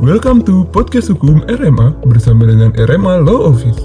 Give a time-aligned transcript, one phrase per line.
[0.00, 3.84] Welcome to Podcast Hukum RMA bersama dengan RMA Law Office.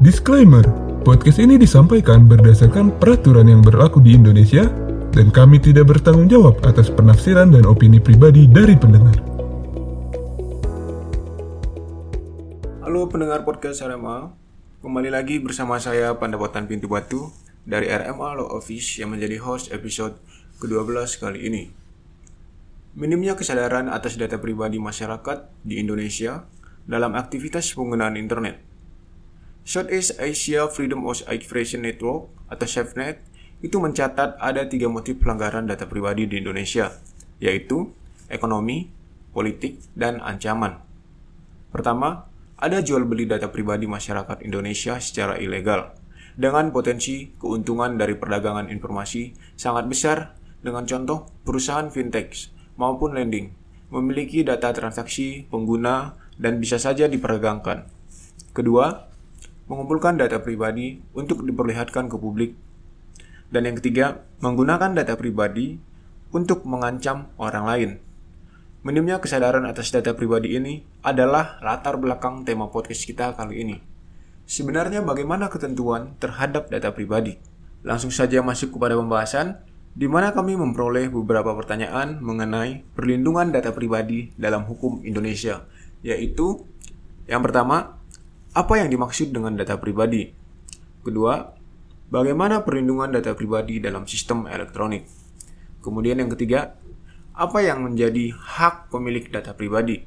[0.00, 0.64] Disclaimer,
[1.04, 4.64] podcast ini disampaikan berdasarkan peraturan yang berlaku di Indonesia
[5.12, 9.12] dan kami tidak bertanggung jawab atas penafsiran dan opini pribadi dari pendengar.
[12.80, 14.32] Halo pendengar podcast RMA,
[14.80, 17.28] kembali lagi bersama saya Pandapatan Pintu Batu
[17.68, 20.16] dari RMA Law Office yang menjadi host episode
[20.64, 21.85] ke-12 kali ini.
[22.96, 26.48] Minimnya kesadaran atas data pribadi masyarakat di Indonesia
[26.88, 28.56] dalam aktivitas penggunaan internet.
[29.68, 33.20] Southeast Asia Freedom of Expression Network atau SafeNet
[33.60, 36.88] itu mencatat ada tiga motif pelanggaran data pribadi di Indonesia,
[37.36, 37.92] yaitu
[38.32, 38.88] ekonomi,
[39.36, 40.80] politik, dan ancaman.
[41.68, 45.92] Pertama, ada jual beli data pribadi masyarakat Indonesia secara ilegal
[46.32, 50.32] dengan potensi keuntungan dari perdagangan informasi sangat besar
[50.64, 53.52] dengan contoh perusahaan fintech maupun lending
[53.90, 57.86] memiliki data transaksi pengguna dan bisa saja diperdagangkan.
[58.52, 59.08] Kedua,
[59.66, 62.54] mengumpulkan data pribadi untuk diperlihatkan ke publik.
[63.50, 65.78] Dan yang ketiga, menggunakan data pribadi
[66.34, 67.90] untuk mengancam orang lain.
[68.86, 73.76] Minimnya kesadaran atas data pribadi ini adalah latar belakang tema podcast kita kali ini.
[74.46, 77.34] Sebenarnya bagaimana ketentuan terhadap data pribadi?
[77.82, 79.58] Langsung saja masuk kepada pembahasan
[79.96, 85.64] di mana kami memperoleh beberapa pertanyaan mengenai perlindungan data pribadi dalam hukum Indonesia,
[86.04, 86.68] yaitu
[87.24, 87.96] yang pertama,
[88.52, 90.28] apa yang dimaksud dengan data pribadi?
[91.00, 91.48] Kedua,
[92.12, 95.08] bagaimana perlindungan data pribadi dalam sistem elektronik?
[95.80, 96.76] Kemudian yang ketiga,
[97.32, 100.04] apa yang menjadi hak pemilik data pribadi?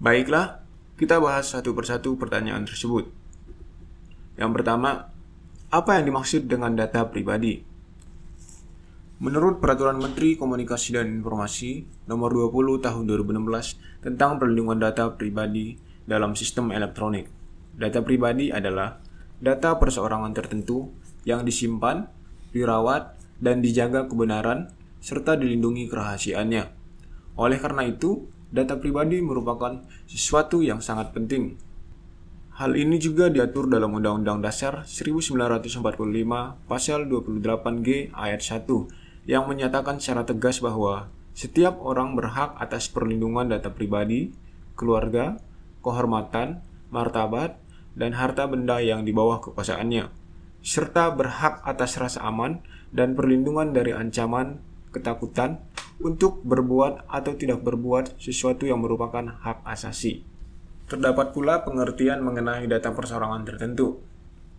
[0.00, 0.64] Baiklah,
[0.96, 3.12] kita bahas satu persatu pertanyaan tersebut.
[4.40, 5.12] Yang pertama,
[5.68, 7.71] apa yang dimaksud dengan data pribadi?
[9.22, 16.34] Menurut Peraturan Menteri Komunikasi dan Informasi Nomor 20 Tahun 2016 tentang perlindungan data pribadi dalam
[16.34, 17.30] sistem elektronik,
[17.78, 18.98] data pribadi adalah
[19.38, 20.90] data perseorangan tertentu
[21.22, 22.10] yang disimpan,
[22.50, 26.64] dirawat, dan dijaga kebenaran serta dilindungi kerahasiaannya.
[27.38, 31.54] Oleh karena itu, data pribadi merupakan sesuatu yang sangat penting.
[32.58, 35.78] Hal ini juga diatur dalam Undang-Undang Dasar 1945
[36.66, 43.72] Pasal 28G ayat 1 yang menyatakan secara tegas bahwa setiap orang berhak atas perlindungan data
[43.72, 44.34] pribadi,
[44.76, 45.40] keluarga,
[45.80, 46.60] kehormatan,
[46.92, 47.56] martabat,
[47.96, 50.08] dan harta benda yang di bawah kekuasaannya,
[50.60, 52.60] serta berhak atas rasa aman
[52.92, 54.60] dan perlindungan dari ancaman,
[54.92, 55.64] ketakutan
[56.02, 60.24] untuk berbuat atau tidak berbuat sesuatu yang merupakan hak asasi.
[60.90, 64.02] Terdapat pula pengertian mengenai data perseorangan tertentu.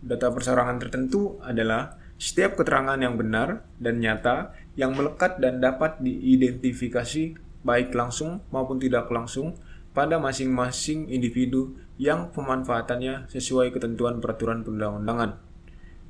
[0.02, 7.38] Data perseorangan tertentu adalah setiap keterangan yang benar dan nyata yang melekat dan dapat diidentifikasi
[7.64, 9.58] baik langsung maupun tidak langsung
[9.94, 15.38] pada masing-masing individu yang pemanfaatannya sesuai ketentuan peraturan perundang-undangan.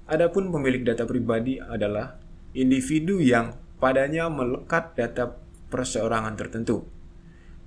[0.08, 2.16] Adapun pemilik data pribadi adalah
[2.56, 5.36] individu yang padanya melekat data
[5.68, 6.88] perseorangan tertentu.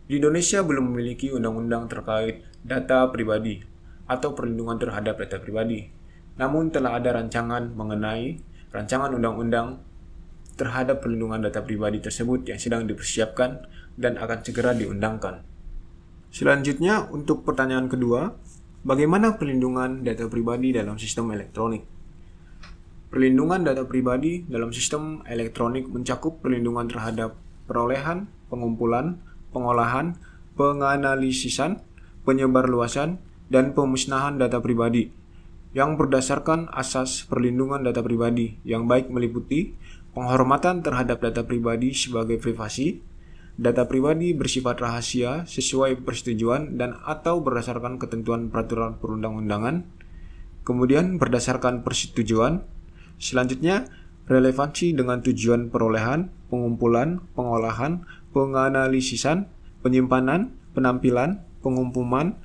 [0.08, 3.60] Di Indonesia belum memiliki undang-undang terkait data pribadi
[4.06, 5.90] atau perlindungan terhadap data pribadi
[6.36, 8.40] namun telah ada rancangan mengenai
[8.72, 9.80] rancangan undang-undang
[10.56, 13.64] terhadap perlindungan data pribadi tersebut yang sedang dipersiapkan
[13.96, 15.44] dan akan segera diundangkan.
[16.32, 18.36] Selanjutnya, untuk pertanyaan kedua,
[18.84, 21.84] bagaimana perlindungan data pribadi dalam sistem elektronik?
[23.08, 29.16] Perlindungan data pribadi dalam sistem elektronik mencakup perlindungan terhadap perolehan, pengumpulan,
[29.56, 30.20] pengolahan,
[30.56, 31.80] penganalisisan,
[32.28, 33.16] penyebarluasan,
[33.48, 35.08] dan pemusnahan data pribadi
[35.72, 39.74] yang berdasarkan asas perlindungan data pribadi yang baik meliputi
[40.16, 43.04] penghormatan terhadap data pribadi sebagai privasi,
[43.60, 49.84] data pribadi bersifat rahasia sesuai persetujuan dan atau berdasarkan ketentuan peraturan perundang-undangan,
[50.64, 52.64] kemudian berdasarkan persetujuan,
[53.20, 53.88] selanjutnya
[54.24, 59.52] relevansi dengan tujuan perolehan, pengumpulan, pengolahan, penganalisisan,
[59.84, 62.40] penyimpanan, penampilan, pengumpuman,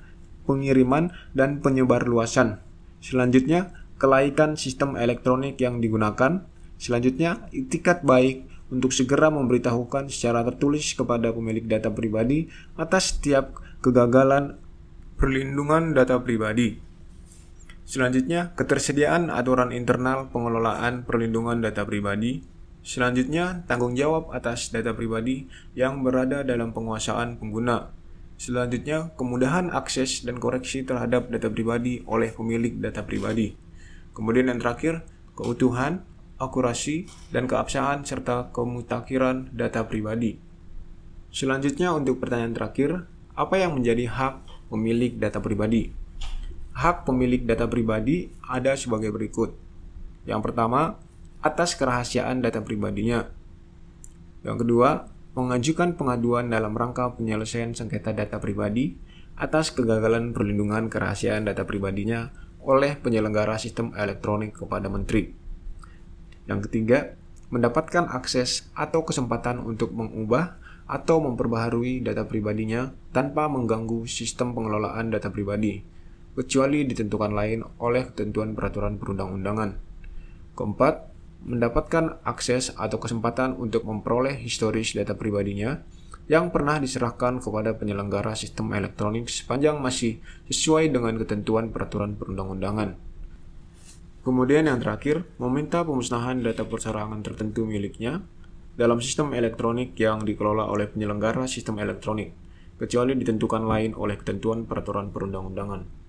[0.45, 2.61] pengiriman, dan penyebarluasan.
[3.01, 6.45] Selanjutnya, kelaikan sistem elektronik yang digunakan.
[6.77, 12.47] Selanjutnya, itikat baik untuk segera memberitahukan secara tertulis kepada pemilik data pribadi
[12.79, 14.55] atas setiap kegagalan
[15.19, 16.79] perlindungan data pribadi.
[17.83, 22.39] Selanjutnya, ketersediaan aturan internal pengelolaan perlindungan data pribadi.
[22.81, 25.45] Selanjutnya, tanggung jawab atas data pribadi
[25.77, 28.00] yang berada dalam penguasaan pengguna.
[28.41, 33.53] Selanjutnya, kemudahan akses dan koreksi terhadap data pribadi oleh pemilik data pribadi.
[34.17, 35.05] Kemudian yang terakhir,
[35.37, 36.01] keutuhan,
[36.41, 40.41] akurasi, dan keabsahan serta kemutakhiran data pribadi.
[41.29, 43.05] Selanjutnya untuk pertanyaan terakhir,
[43.37, 44.33] apa yang menjadi hak
[44.73, 45.93] pemilik data pribadi?
[46.73, 49.53] Hak pemilik data pribadi ada sebagai berikut.
[50.25, 50.97] Yang pertama,
[51.45, 53.29] atas kerahasiaan data pribadinya.
[54.41, 58.95] Yang kedua, mengajukan pengaduan dalam rangka penyelesaian sengketa data pribadi
[59.39, 62.29] atas kegagalan perlindungan kerahasiaan data pribadinya
[62.61, 65.33] oleh penyelenggara sistem elektronik kepada menteri.
[66.45, 67.17] Yang ketiga,
[67.49, 75.31] mendapatkan akses atau kesempatan untuk mengubah atau memperbaharui data pribadinya tanpa mengganggu sistem pengelolaan data
[75.31, 75.79] pribadi
[76.31, 79.75] kecuali ditentukan lain oleh ketentuan peraturan perundang-undangan.
[80.55, 81.10] Keempat,
[81.41, 85.81] mendapatkan akses atau kesempatan untuk memperoleh historis data pribadinya
[86.29, 92.95] yang pernah diserahkan kepada penyelenggara sistem elektronik sepanjang masih sesuai dengan ketentuan peraturan perundang-undangan.
[94.21, 98.21] Kemudian yang terakhir, meminta pemusnahan data perserangan tertentu miliknya
[98.77, 102.31] dalam sistem elektronik yang dikelola oleh penyelenggara sistem elektronik,
[102.77, 106.00] kecuali ditentukan lain oleh ketentuan peraturan perundang-undangan.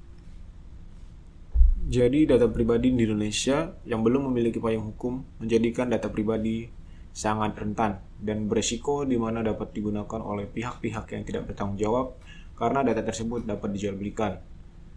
[1.93, 6.65] Jadi data pribadi di Indonesia yang belum memiliki payung hukum menjadikan data pribadi
[7.13, 12.17] sangat rentan dan beresiko di mana dapat digunakan oleh pihak-pihak yang tidak bertanggung jawab
[12.57, 14.41] karena data tersebut dapat dijual belikan.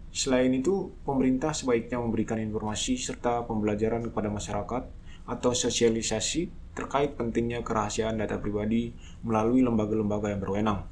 [0.08, 4.82] Selain itu, pemerintah sebaiknya memberikan informasi serta pembelajaran kepada masyarakat
[5.28, 10.88] atau sosialisasi terkait pentingnya kerahasiaan data pribadi melalui lembaga-lembaga yang berwenang.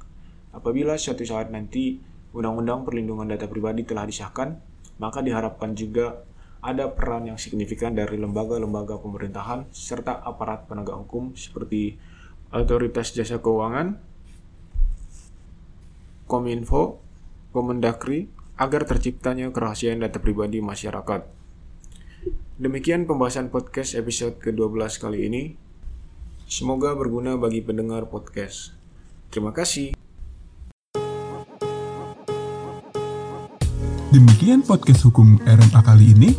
[0.53, 1.97] Apabila suatu saat nanti
[2.29, 6.23] Undang-Undang Perlindungan Data Pribadi telah disahkan, maka diharapkan juga
[6.65, 11.99] ada peran yang signifikan dari lembaga-lembaga pemerintahan serta aparat penegak hukum seperti
[12.49, 14.01] Otoritas Jasa Keuangan,
[16.25, 16.97] Kominfo,
[17.53, 18.27] Kemendagri
[18.57, 21.27] agar terciptanya kerahasiaan data pribadi masyarakat.
[22.55, 25.43] Demikian pembahasan podcast episode ke-12 kali ini.
[26.47, 28.71] Semoga berguna bagi pendengar podcast.
[29.27, 30.04] Terima kasih.
[34.15, 36.31] Demikian podcast hukum RMA kali ini.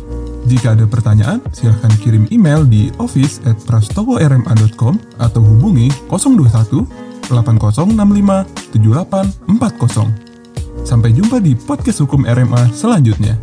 [0.49, 7.29] Jika ada pertanyaan, silahkan kirim email di office at prastoworma.com atau hubungi 021 8065
[8.73, 10.09] 7840.
[10.89, 13.37] Sampai jumpa di podcast hukum RMA selanjutnya.